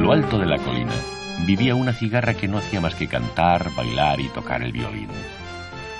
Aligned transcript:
En 0.00 0.06
lo 0.06 0.14
alto 0.14 0.38
de 0.38 0.46
la 0.46 0.56
colina 0.56 0.94
vivía 1.44 1.74
una 1.74 1.92
cigarra 1.92 2.32
que 2.32 2.48
no 2.48 2.56
hacía 2.56 2.80
más 2.80 2.94
que 2.94 3.06
cantar, 3.06 3.70
bailar 3.74 4.18
y 4.18 4.30
tocar 4.30 4.62
el 4.62 4.72
violín. 4.72 5.10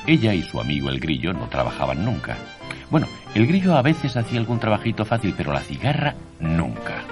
Ella 0.06 0.32
y 0.32 0.42
su 0.42 0.58
amigo 0.58 0.88
el 0.88 0.98
grillo 0.98 1.34
no 1.34 1.50
trabajaban 1.50 2.02
nunca. 2.02 2.34
Bueno, 2.88 3.06
el 3.34 3.46
grillo 3.46 3.76
a 3.76 3.82
veces 3.82 4.16
hacía 4.16 4.40
algún 4.40 4.58
trabajito 4.58 5.04
fácil, 5.04 5.34
pero 5.36 5.52
la 5.52 5.60
cigarra 5.60 6.14
nunca. 6.38 7.04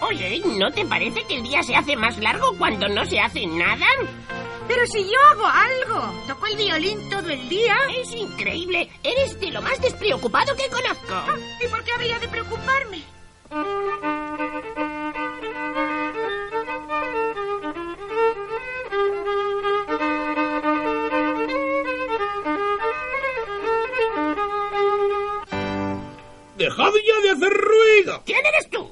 Oye, 0.00 0.40
¿no 0.60 0.70
te 0.70 0.84
parece 0.84 1.24
que 1.24 1.38
el 1.38 1.42
día 1.42 1.60
se 1.64 1.74
hace 1.74 1.96
más 1.96 2.16
largo 2.18 2.56
cuando 2.56 2.86
no 2.88 3.04
se 3.04 3.18
hace 3.18 3.44
nada? 3.44 3.86
Pero 4.68 4.86
si 4.86 5.02
yo 5.02 5.18
hago 5.32 5.44
algo, 5.44 6.22
toco 6.28 6.46
el 6.46 6.56
violín 6.56 7.10
todo 7.10 7.28
el 7.30 7.48
día. 7.48 7.74
Es 8.00 8.14
increíble, 8.14 8.88
eres 9.02 9.40
de 9.40 9.50
lo 9.50 9.60
más 9.60 9.80
despreocupado 9.80 10.54
que 10.54 10.70
conozco. 10.70 11.14
Ah, 11.14 11.34
¿Y 11.60 11.66
por 11.66 11.82
qué 11.82 11.90
habría 11.90 12.20
de 12.20 12.28
preocuparme? 12.28 13.02
¡Dejad 26.68 26.92
ya 27.06 27.22
de 27.22 27.30
hacer 27.30 27.50
ruido! 27.50 28.22
¿Quién 28.26 28.44
eres 28.44 28.68
tú? 28.68 28.90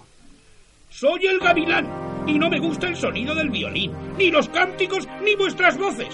Soy 0.88 1.26
el 1.26 1.38
gavilán 1.40 2.24
y 2.26 2.38
no 2.38 2.48
me 2.48 2.58
gusta 2.58 2.88
el 2.88 2.96
sonido 2.96 3.34
del 3.34 3.50
violín, 3.50 3.92
ni 4.16 4.30
los 4.30 4.48
cánticos, 4.48 5.06
ni 5.22 5.34
vuestras 5.34 5.76
voces. 5.76 6.08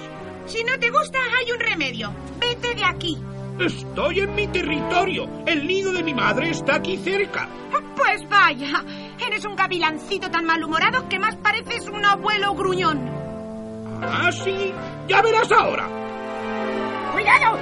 Si 0.47 0.65
no 0.65 0.77
te 0.81 0.91
gusta, 0.91 1.21
hay 1.21 1.53
un 1.53 1.61
remedio. 1.61 2.13
Vete 2.41 2.75
de 2.75 2.85
aquí. 2.85 3.17
Estoy 3.61 4.19
en 4.19 4.35
mi 4.35 4.49
territorio. 4.49 5.29
El 5.47 5.65
nido 5.65 5.93
de 5.93 6.03
mi 6.03 6.13
madre 6.13 6.51
está 6.51 6.75
aquí 6.77 6.97
cerca. 6.97 7.49
Pues 7.95 8.29
vaya, 8.29 8.83
eres 9.25 9.45
un 9.45 9.55
gavilancito 9.55 10.29
tan 10.33 10.45
malhumorado 10.45 11.09
que 11.09 11.21
más 11.21 11.37
pareces 11.37 11.87
un 11.87 12.05
abuelo 12.05 12.55
gruñón. 12.55 13.09
Ah, 14.03 14.33
sí. 14.33 14.73
Ya 15.07 15.23
verás 15.23 15.53
ahora. 15.53 15.87
¡Cuidado! 17.13 17.57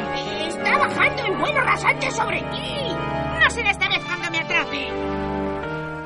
Está 0.48 0.78
bajando 0.78 1.24
el 1.26 1.36
vuelo 1.36 1.60
rasante 1.60 2.10
sobre 2.12 2.38
ti. 2.38 2.80
No 3.40 3.48
será 3.48 3.70
esta 3.70 3.88
vez 3.88 3.89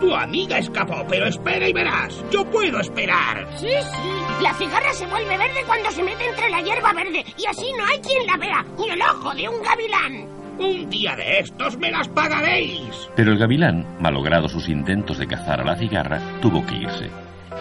Tu 0.00 0.14
amiga 0.14 0.58
escapó, 0.58 1.04
pero 1.08 1.26
espera 1.26 1.68
y 1.68 1.72
verás. 1.72 2.22
Yo 2.30 2.44
puedo 2.44 2.78
esperar. 2.80 3.46
Sí, 3.56 3.68
sí. 3.68 4.42
La 4.42 4.52
cigarra 4.54 4.92
se 4.92 5.06
vuelve 5.06 5.38
verde 5.38 5.62
cuando 5.66 5.90
se 5.90 6.02
mete 6.02 6.28
entre 6.28 6.50
la 6.50 6.60
hierba 6.60 6.92
verde 6.92 7.24
y 7.38 7.46
así 7.46 7.72
no 7.78 7.86
hay 7.86 7.98
quien 8.00 8.26
la 8.26 8.36
vea, 8.36 8.64
ni 8.78 8.90
el 8.90 9.00
ojo 9.00 9.34
de 9.34 9.48
un 9.48 9.62
gavilán. 9.62 10.28
Un 10.58 10.90
día 10.90 11.16
de 11.16 11.40
estos 11.40 11.78
me 11.78 11.90
las 11.90 12.08
pagaréis. 12.08 13.08
Pero 13.16 13.32
el 13.32 13.38
gavilán, 13.38 13.96
malogrado 14.00 14.48
sus 14.48 14.68
intentos 14.68 15.18
de 15.18 15.26
cazar 15.26 15.60
a 15.60 15.64
la 15.64 15.76
cigarra, 15.76 16.20
tuvo 16.40 16.64
que 16.66 16.76
irse. 16.76 17.10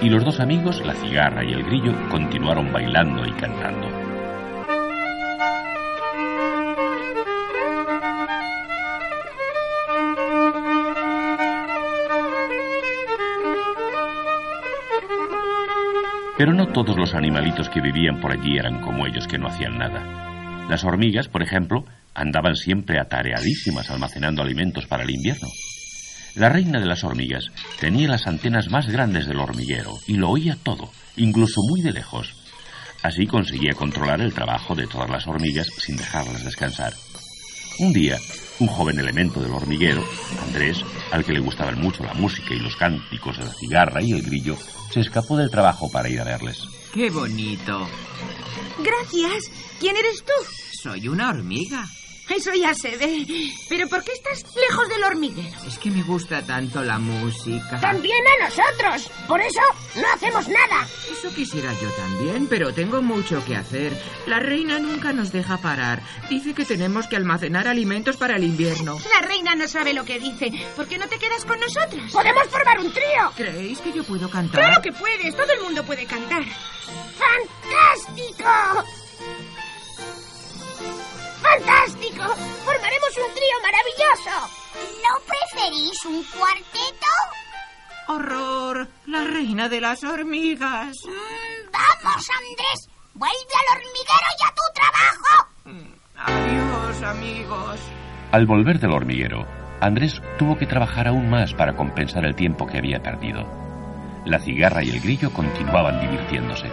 Y 0.02 0.09
los 0.09 0.25
dos 0.25 0.39
amigos, 0.39 0.86
la 0.86 0.94
cigarra 0.94 1.44
y 1.44 1.53
el 1.53 1.64
grillo, 1.64 1.94
continuaron 2.09 2.71
bailando 2.71 3.25
y 3.25 3.31
cantando. 3.31 4.02
Pero 16.38 16.53
no 16.53 16.67
todos 16.67 16.98
los 16.98 17.14
animalitos 17.14 17.70
que 17.70 17.81
vivían 17.81 18.20
por 18.20 18.31
allí 18.31 18.58
eran 18.58 18.81
como 18.81 19.06
ellos 19.06 19.28
que 19.28 19.38
no 19.38 19.48
hacían 19.48 19.78
nada. 19.78 20.66
Las 20.67 20.84
hormigas, 20.84 21.28
por 21.28 21.44
ejemplo, 21.44 21.86
andaban 22.16 22.56
siempre 22.56 23.00
atareadísimas 23.00 23.89
almacenando 23.92 24.42
alimentos 24.42 24.88
para 24.88 25.04
el 25.04 25.11
invierno. 25.11 25.48
La 26.36 26.50
reina 26.50 26.80
de 26.80 26.88
las 26.88 27.04
hormigas 27.04 27.52
tenía 27.80 28.08
las 28.08 28.26
antenas 28.26 28.70
más 28.70 28.89
grandes 28.89 29.27
del 29.27 29.39
hormiguero 29.39 29.92
y 30.08 30.16
lo 30.16 30.32
oía 30.32 30.58
todo, 30.64 30.89
incluso 31.16 31.61
muy 31.70 31.82
de 31.82 31.92
lejos. 31.92 32.33
Así 33.04 33.27
conseguía 33.27 33.73
controlar 33.73 34.22
el 34.22 34.33
trabajo 34.33 34.73
de 34.73 34.88
todas 34.88 35.10
las 35.10 35.27
hormigas 35.27 35.67
sin 35.77 35.98
dejarlas 35.98 36.43
descansar. 36.43 36.93
Un 37.80 37.92
día, 37.92 38.20
un 38.60 38.67
joven 38.67 39.00
elemento 39.00 39.42
del 39.42 39.52
hormiguero, 39.52 40.04
Andrés, 40.44 40.78
al 41.11 41.26
que 41.26 41.34
le 41.34 41.39
gustaban 41.39 41.80
mucho 41.82 42.04
la 42.04 42.14
música 42.14 42.54
y 42.54 42.60
los 42.60 42.76
cánticos 42.76 43.38
de 43.38 43.45
la 43.45 43.54
cigarra 43.54 44.02
y 44.02 44.11
el 44.11 44.22
grillo, 44.22 44.56
se 44.92 45.00
escapó 45.00 45.38
del 45.38 45.50
trabajo 45.50 45.89
para 45.92 46.08
ir 46.08 46.22
a 46.22 46.23
verles. 46.23 46.60
¡Qué 46.94 47.10
bonito! 47.10 47.88
Gracias. 48.84 49.52
¿Quién 49.80 49.98
eres 49.98 50.23
tú? 50.23 50.54
Soy 50.84 51.08
una 51.08 51.30
hormiga. 51.30 51.88
Eso 52.30 52.52
ya 52.54 52.73
se 52.73 52.98
ve. 52.98 53.26
Pero 53.70 53.88
¿por 53.88 54.04
qué 54.04 54.11
estás 54.14 54.44
lejos 54.56 54.88
del 54.89 55.04
hormiguero? 55.04 55.58
Es 55.67 55.78
que 55.78 55.92
me 55.92 56.02
gusta 56.04 56.42
tanto 56.42 56.82
la 56.82 56.98
música. 56.98 57.80
También 57.80 58.23
a 58.28 58.45
nosotros. 58.45 59.11
Por 59.28 59.42
eso 59.42 59.61
no 59.95 60.08
hacemos 60.14 60.48
nada. 60.48 60.88
Eso 61.11 61.34
quisiera 61.36 61.72
yo 61.82 61.89
también, 61.92 62.48
pero 62.48 62.73
tengo 62.73 63.02
mucho 63.02 63.44
que 63.45 63.56
hacer. 63.56 63.94
La 64.26 64.39
reina 64.39 64.80
nunca 64.80 65.11
nos 65.14 65.32
deja 65.32 65.58
parar. 65.58 66.02
Dice 66.30 66.54
que 66.54 66.66
tenemos 66.66 67.08
que 67.08 67.17
almacenar 67.17 67.67
alimentos 67.67 68.16
para 68.17 68.38
el 68.38 68.44
invierno. 68.45 68.98
La 69.14 69.28
reina 69.28 69.55
no 69.55 69.67
sabe 69.67 69.94
lo 69.94 70.05
que 70.05 70.20
dice. 70.20 70.52
¿Por 70.76 70.88
qué 70.88 70.98
no 70.98 71.08
te 71.08 71.20
quedas 71.20 71.45
con 71.45 71.60
nosotros? 71.60 72.11
Podemos 72.11 72.48
formar 72.48 72.80
un 72.80 72.92
trío. 72.92 73.32
¿Creéis 73.36 73.80
que 73.80 73.92
yo 73.92 74.04
puedo 74.04 74.30
cantar? 74.30 74.61
Claro 74.61 74.82
que 74.82 74.92
puedes. 74.94 75.36
Todo 75.36 75.52
el 75.52 75.61
mundo 75.61 75.84
puede 75.84 76.05
cantar. 76.05 76.44
¡Fantástico! 77.17 78.50
¡Fantástico! 81.42 82.02
¡Formaremos 82.17 83.17
un 83.17 83.33
trío 83.33 83.57
maravilloso! 83.61 84.49
¿No 85.03 85.19
preferís 85.25 86.05
un 86.05 86.23
cuarteto? 86.23 87.07
¡Horror! 88.07 88.87
La 89.07 89.23
reina 89.23 89.69
de 89.69 89.81
las 89.81 90.03
hormigas. 90.03 90.97
Mm, 91.05 91.71
vamos, 91.71 92.27
Andrés. 92.29 92.89
Vuelve 93.13 93.35
al 93.35 93.77
hormiguero 93.77 94.29
y 94.39 94.45
a 94.45 94.49
tu 94.49 94.65
trabajo. 94.73 95.47
Adiós, 96.17 97.03
amigos. 97.03 97.79
Al 98.31 98.45
volver 98.45 98.80
del 98.80 98.91
hormiguero, 98.91 99.45
Andrés 99.80 100.21
tuvo 100.37 100.57
que 100.57 100.65
trabajar 100.65 101.07
aún 101.07 101.30
más 101.30 101.53
para 101.53 101.75
compensar 101.75 102.25
el 102.25 102.35
tiempo 102.35 102.65
que 102.65 102.77
había 102.77 103.01
perdido. 103.01 103.45
La 104.25 104.39
cigarra 104.39 104.83
y 104.83 104.89
el 104.89 105.01
grillo 105.01 105.31
continuaban 105.31 105.99
divirtiéndose. 105.99 106.69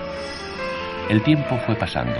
El 1.08 1.22
tiempo 1.22 1.58
fue 1.66 1.74
pasando. 1.74 2.18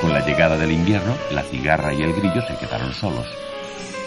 Con 0.00 0.12
la 0.12 0.24
llegada 0.24 0.56
del 0.56 0.70
invierno, 0.70 1.16
la 1.32 1.42
cigarra 1.42 1.92
y 1.92 2.02
el 2.02 2.12
grillo 2.12 2.40
se 2.42 2.56
quedaron 2.56 2.94
solos. 2.94 3.26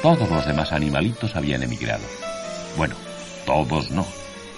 Todos 0.02 0.30
los 0.30 0.46
demás 0.46 0.72
animalitos 0.72 1.36
habían 1.36 1.64
emigrado. 1.64 2.04
Bueno, 2.78 2.96
todos 3.46 3.92
no. 3.92 4.06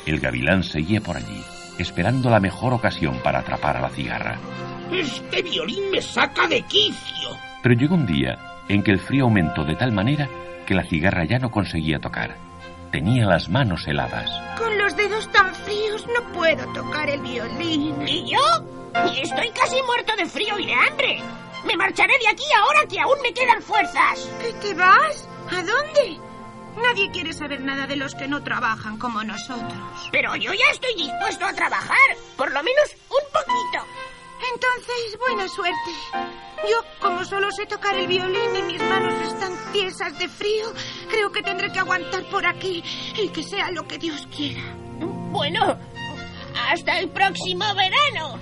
El 0.05 0.19
gavilán 0.19 0.63
seguía 0.63 1.01
por 1.01 1.17
allí, 1.17 1.44
esperando 1.79 2.29
la 2.29 2.39
mejor 2.39 2.73
ocasión 2.73 3.19
para 3.23 3.39
atrapar 3.39 3.77
a 3.77 3.81
la 3.81 3.89
cigarra. 3.89 4.38
Este 4.91 5.41
violín 5.41 5.89
me 5.91 6.01
saca 6.01 6.47
de 6.47 6.61
quicio. 6.61 7.29
Pero 7.63 7.75
llegó 7.75 7.95
un 7.95 8.05
día 8.05 8.38
en 8.69 8.83
que 8.83 8.91
el 8.91 9.00
frío 9.00 9.23
aumentó 9.23 9.63
de 9.63 9.75
tal 9.75 9.91
manera 9.91 10.29
que 10.67 10.75
la 10.75 10.83
cigarra 10.83 11.25
ya 11.25 11.39
no 11.39 11.50
conseguía 11.50 12.00
tocar. 12.00 12.38
Tenía 12.91 13.25
las 13.25 13.50
manos 13.50 13.88
heladas. 13.88 14.29
Con 14.57 14.77
los 14.77 14.95
dedos 14.95 15.27
tan 15.31 15.53
fríos 15.55 16.05
no 16.07 16.31
puedo 16.31 16.71
tocar 16.73 17.09
el 17.09 17.21
violín. 17.21 18.07
¿Y 18.07 18.31
yo? 18.31 18.82
Estoy 18.93 19.49
casi 19.51 19.81
muerto 19.83 20.15
de 20.15 20.25
frío 20.25 20.59
y 20.59 20.67
de 20.67 20.73
hambre. 20.73 21.23
Me 21.65 21.75
marcharé 21.75 22.13
de 22.19 22.27
aquí 22.27 22.43
ahora 22.55 22.85
que 22.87 22.99
aún 22.99 23.19
me 23.21 23.33
quedan 23.33 23.61
fuerzas. 23.61 24.29
¿Qué 24.39 24.53
te 24.53 24.73
vas? 24.75 25.27
¿A 25.49 25.63
dónde? 25.63 26.19
Nadie 26.77 27.09
quiere 27.11 27.33
saber 27.33 27.61
nada 27.61 27.87
de 27.87 27.95
los 27.95 28.13
que 28.15 28.27
no 28.27 28.43
trabajan 28.43 28.97
como 28.97 29.23
nosotros. 29.23 30.09
Pero 30.11 30.35
yo 30.35 30.53
ya 30.53 30.69
estoy 30.71 30.93
dispuesto 30.95 31.45
a 31.45 31.53
trabajar. 31.53 31.97
Por 32.37 32.51
lo 32.51 32.61
menos 32.61 32.95
un 33.09 33.31
poquito. 33.31 33.85
Entonces, 34.53 35.17
buena 35.19 35.47
suerte. 35.47 35.91
Yo, 36.69 36.77
como 37.00 37.23
solo 37.25 37.51
sé 37.51 37.65
tocar 37.65 37.95
el 37.95 38.07
violín 38.07 38.56
y 38.56 38.62
mis 38.63 38.81
manos 38.81 39.13
están 39.27 39.53
tiesas 39.71 40.18
de 40.19 40.27
frío, 40.27 40.73
creo 41.09 41.31
que 41.31 41.41
tendré 41.41 41.71
que 41.71 41.79
aguantar 41.79 42.23
por 42.25 42.45
aquí 42.45 42.83
y 43.18 43.29
que 43.29 43.44
sea 43.44 43.71
lo 43.71 43.88
que 43.88 43.97
Dios 43.97 44.27
quiera. 44.35 44.62
Bueno, 45.31 45.77
hasta 46.69 47.00
el 47.00 47.09
próximo 47.09 47.65
verano. 47.75 48.39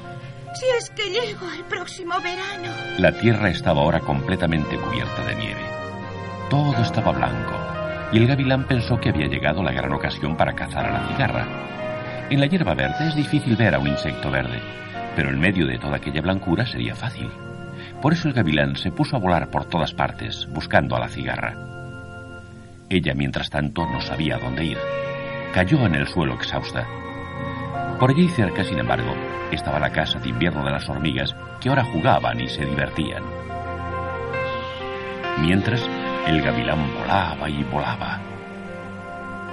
Si 0.53 0.65
es 0.77 0.89
que 0.89 1.09
llego 1.09 1.49
el 1.57 1.63
próximo 1.65 2.15
verano. 2.21 2.69
La 2.97 3.11
tierra 3.13 3.49
estaba 3.49 3.81
ahora 3.81 3.99
completamente 4.01 4.77
cubierta 4.77 5.23
de 5.25 5.35
nieve. 5.35 5.61
Todo 6.49 6.81
estaba 6.81 7.13
blanco, 7.13 7.53
y 8.11 8.17
el 8.17 8.27
gavilán 8.27 8.65
pensó 8.65 8.99
que 8.99 9.09
había 9.09 9.27
llegado 9.27 9.63
la 9.63 9.71
gran 9.71 9.93
ocasión 9.93 10.35
para 10.35 10.53
cazar 10.53 10.85
a 10.85 10.91
la 10.91 11.07
cigarra. 11.07 11.47
En 12.29 12.39
la 12.39 12.47
hierba 12.47 12.73
verde 12.73 13.07
es 13.07 13.15
difícil 13.15 13.55
ver 13.55 13.75
a 13.75 13.79
un 13.79 13.87
insecto 13.87 14.29
verde, 14.29 14.59
pero 15.15 15.29
en 15.29 15.39
medio 15.39 15.65
de 15.65 15.79
toda 15.79 15.97
aquella 15.97 16.21
blancura 16.21 16.65
sería 16.65 16.95
fácil. 16.95 17.29
Por 18.01 18.13
eso 18.13 18.27
el 18.27 18.33
gavilán 18.33 18.75
se 18.75 18.91
puso 18.91 19.15
a 19.15 19.19
volar 19.19 19.49
por 19.49 19.65
todas 19.65 19.93
partes, 19.93 20.47
buscando 20.51 20.95
a 20.95 20.99
la 20.99 21.07
cigarra. 21.07 21.55
Ella, 22.89 23.13
mientras 23.15 23.49
tanto, 23.49 23.85
no 23.85 24.01
sabía 24.01 24.37
dónde 24.37 24.65
ir. 24.65 24.77
Cayó 25.53 25.85
en 25.85 25.95
el 25.95 26.07
suelo 26.07 26.33
exhausta. 26.33 26.85
Por 28.01 28.09
allí 28.09 28.27
cerca, 28.29 28.63
sin 28.63 28.79
embargo, 28.79 29.13
estaba 29.51 29.79
la 29.79 29.91
casa 29.91 30.17
de 30.17 30.29
invierno 30.29 30.65
de 30.65 30.71
las 30.71 30.89
hormigas, 30.89 31.35
que 31.59 31.69
ahora 31.69 31.83
jugaban 31.83 32.41
y 32.41 32.47
se 32.47 32.65
divertían. 32.65 33.21
Mientras, 35.39 35.87
el 36.25 36.41
gavilán 36.41 36.95
volaba 36.95 37.47
y 37.47 37.63
volaba. 37.63 38.19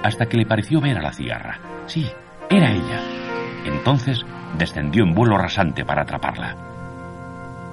Hasta 0.01 0.25
que 0.25 0.37
le 0.37 0.47
pareció 0.47 0.81
ver 0.81 0.97
a 0.97 1.03
la 1.03 1.13
cigarra. 1.13 1.59
Sí, 1.85 2.09
era 2.49 2.71
ella. 2.71 3.01
Entonces 3.65 4.25
descendió 4.57 5.03
en 5.03 5.13
vuelo 5.13 5.37
rasante 5.37 5.85
para 5.85 6.01
atraparla. 6.01 6.55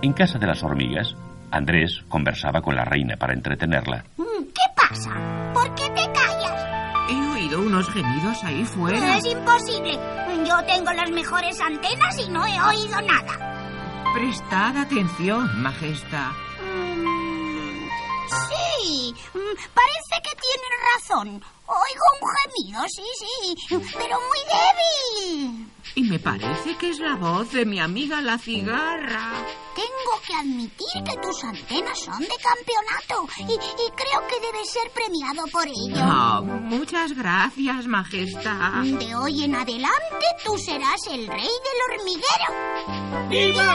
En 0.02 0.12
casa 0.12 0.38
de 0.38 0.46
las 0.46 0.62
hormigas, 0.62 1.16
Andrés 1.50 2.04
conversaba 2.06 2.60
con 2.60 2.76
la 2.76 2.84
reina 2.84 3.16
para 3.16 3.32
entretenerla. 3.32 4.04
Mm, 4.18 4.44
¿Qué 4.52 4.72
pasa? 4.76 5.10
¿Por 5.54 5.74
qué 5.74 5.88
te 5.88 6.12
callas? 6.12 6.65
He 7.08 7.28
oído 7.28 7.60
unos 7.60 7.88
gemidos 7.90 8.42
ahí 8.42 8.64
fuera. 8.64 9.16
Es 9.16 9.24
imposible. 9.26 9.98
Yo 10.46 10.64
tengo 10.66 10.92
las 10.92 11.10
mejores 11.10 11.60
antenas 11.60 12.18
y 12.18 12.28
no 12.28 12.44
he 12.46 12.60
oído 12.60 13.00
nada. 13.02 14.04
Prestad 14.14 14.76
atención, 14.76 15.62
Majestad. 15.62 16.30
Mm, 16.62 17.88
sí, 18.48 19.14
mm, 19.34 19.56
parece 19.74 20.22
que 20.22 20.36
tienen 20.40 20.72
razón. 20.94 21.55
Oigo 21.68 22.04
un 22.20 22.28
gemido, 22.36 22.84
sí, 22.88 23.02
sí, 23.18 23.56
pero 23.98 24.18
muy 24.20 24.38
débil. 24.46 25.72
Y 25.94 26.02
me 26.02 26.18
parece 26.18 26.76
que 26.76 26.90
es 26.90 26.98
la 26.98 27.14
voz 27.16 27.50
de 27.52 27.64
mi 27.64 27.80
amiga 27.80 28.20
la 28.20 28.38
cigarra. 28.38 29.32
Tengo 29.74 30.20
que 30.26 30.34
admitir 30.34 31.02
que 31.04 31.16
tus 31.18 31.42
antenas 31.44 31.98
son 31.98 32.20
de 32.20 32.28
campeonato 32.28 33.28
y, 33.38 33.54
y 33.54 33.90
creo 33.96 34.26
que 34.28 34.40
debes 34.40 34.70
ser 34.70 34.90
premiado 34.92 35.44
por 35.50 35.66
ello. 35.66 36.04
Oh, 36.04 36.42
muchas 36.42 37.12
gracias, 37.12 37.86
Majestad. 37.86 38.82
De 38.82 39.14
hoy 39.16 39.44
en 39.44 39.54
adelante 39.54 40.26
tú 40.44 40.56
serás 40.58 41.00
el 41.10 41.26
rey 41.26 41.48
del 41.48 41.98
hormiguero. 41.98 43.28
¡Viva, 43.28 43.74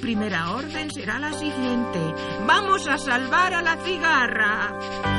primera 0.00 0.52
orden 0.52 0.90
será 0.90 1.18
la 1.18 1.32
siguiente. 1.32 1.98
Vamos 2.46 2.86
a 2.88 2.98
salvar 2.98 3.54
a 3.54 3.62
la 3.62 3.76
cigarra. 3.76 4.74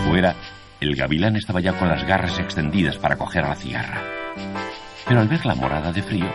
Fuera, 0.06 0.36
el 0.80 0.96
gavilán 0.96 1.36
estaba 1.36 1.62
ya 1.62 1.78
con 1.78 1.88
las 1.88 2.04
garras 2.06 2.40
extendidas 2.40 2.98
para 2.98 3.18
coger 3.18 3.46
a 3.46 3.50
la 3.50 3.56
cigarra. 3.56 4.02
Pero 5.08 5.20
al 5.20 5.28
ver 5.28 5.46
la 5.46 5.56
morada 5.56 5.92
de 5.92 6.02
frío, 6.02 6.30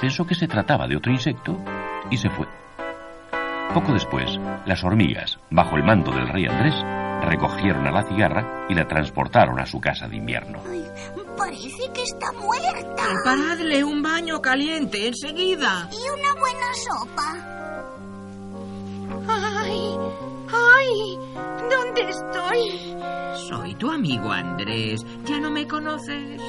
pensó 0.00 0.26
que 0.26 0.34
se 0.34 0.48
trataba 0.48 0.86
de 0.86 0.96
otro 0.96 1.12
insecto 1.12 1.58
y 2.10 2.16
se 2.16 2.30
fue. 2.30 2.46
Poco 3.74 3.92
después, 3.92 4.38
las 4.64 4.82
hormigas, 4.82 5.38
bajo 5.50 5.76
el 5.76 5.84
mando 5.84 6.10
del 6.12 6.28
rey 6.28 6.46
Andrés, 6.46 6.74
recogieron 7.22 7.86
a 7.86 7.90
la 7.90 8.04
cigarra 8.04 8.66
y 8.68 8.74
la 8.74 8.86
transportaron 8.86 9.60
a 9.60 9.66
su 9.66 9.80
casa 9.80 10.08
de 10.08 10.16
invierno. 10.16 10.62
Ay, 10.70 10.84
parece 11.36 11.90
que 11.92 12.02
está 12.02 12.32
muerta. 12.32 13.02
Preparadle 13.02 13.84
un 13.84 14.02
baño 14.02 14.40
caliente 14.40 15.08
enseguida. 15.08 15.88
Y 15.92 16.18
una 16.18 16.34
buena 16.40 16.74
sopa. 16.74 17.57
¡Ay! 19.28 19.98
¡Ay! 20.50 21.18
¿Dónde 21.70 22.08
estoy? 22.08 22.96
Soy 23.48 23.74
tu 23.74 23.90
amigo 23.90 24.30
Andrés. 24.30 25.02
¿Ya 25.24 25.38
no 25.38 25.50
me 25.50 25.66
conoces? 25.66 26.40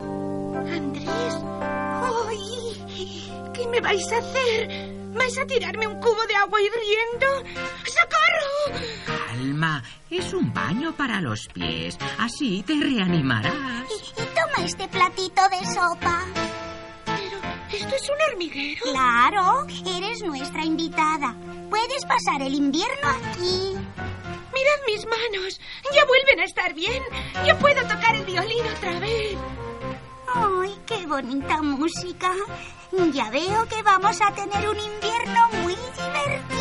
¿Andrés? 0.00 1.34
¡Ay! 1.62 3.32
¿Qué 3.54 3.66
me 3.68 3.80
vais 3.80 4.12
a 4.12 4.18
hacer? 4.18 4.94
¿Vais 5.14 5.38
a 5.38 5.46
tirarme 5.46 5.86
un 5.86 6.00
cubo 6.00 6.26
de 6.26 6.34
agua 6.34 6.58
hirviendo? 6.60 7.60
¡Socorro! 7.86 8.84
Calma, 9.06 9.82
es 10.10 10.34
un 10.34 10.52
baño 10.52 10.92
para 10.96 11.20
los 11.20 11.46
pies. 11.52 11.96
Así 12.18 12.64
te 12.66 12.74
reanimarás. 12.74 13.54
Y, 13.90 14.20
y 14.22 14.24
toma 14.34 14.66
este 14.66 14.88
platito 14.88 15.42
de 15.50 15.66
sopa. 15.72 16.23
Pero, 18.04 18.12
¿esto 18.12 18.12
es 18.12 18.28
un 18.28 18.32
hormiguero? 18.32 18.80
Claro, 18.92 19.66
eres 19.96 20.22
nuestra 20.22 20.64
invitada. 20.64 21.34
Puedes 21.70 22.04
pasar 22.04 22.42
el 22.42 22.54
invierno 22.54 23.08
aquí. 23.08 23.74
Mirad 24.52 24.80
mis 24.86 25.06
manos. 25.06 25.60
Ya 25.94 26.04
vuelven 26.06 26.40
a 26.40 26.44
estar 26.44 26.74
bien. 26.74 27.02
Yo 27.46 27.58
puedo 27.58 27.80
tocar 27.82 28.14
el 28.14 28.24
violín 28.24 28.64
otra 28.76 28.98
vez. 29.00 29.36
¡Ay, 30.34 30.76
qué 30.86 31.06
bonita 31.06 31.62
música! 31.62 32.32
Ya 33.12 33.30
veo 33.30 33.66
que 33.68 33.82
vamos 33.82 34.20
a 34.20 34.32
tener 34.34 34.68
un 34.68 34.76
invierno 34.78 35.48
muy 35.62 35.74
divertido. 35.74 36.54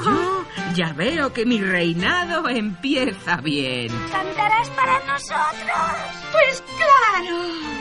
Y 0.00 0.04
yo 0.04 0.44
ya 0.74 0.92
veo 0.92 1.32
que 1.32 1.44
mi 1.44 1.60
reinado 1.60 2.48
empieza 2.48 3.36
bien. 3.36 3.88
¿Cantarás 4.10 4.70
para 4.70 4.98
nosotros? 5.04 5.78
Pues 6.32 6.62
claro. 6.76 7.77